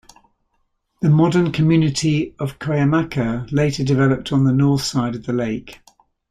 The 1.03 1.11
modern 1.11 1.51
community 1.51 2.33
of 2.39 2.57
Cuyamaca, 2.57 3.45
later 3.51 3.83
developed 3.83 4.31
on 4.31 4.45
the 4.45 4.51
north 4.51 4.81
side 4.81 5.13
of 5.13 5.27
the 5.27 5.31
lake. 5.33 5.79